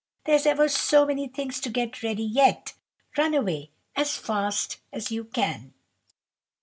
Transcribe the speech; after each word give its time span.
There's 0.23 0.47
ever 0.47 0.67
so 0.67 1.05
many 1.05 1.27
things 1.27 1.59
to 1.59 1.69
get 1.69 2.01
ready 2.01 2.23
yet. 2.23 2.73
Run 3.19 3.35
away 3.35 3.69
as 3.95 4.17
fast 4.17 4.79
as 4.91 5.11
you 5.11 5.25
can." 5.25 5.75